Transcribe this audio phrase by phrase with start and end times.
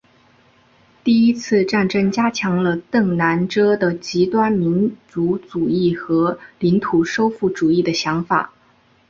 [1.03, 8.51] 第一次战争加强了邓南遮的极端民族主义和领土收复主义的想法。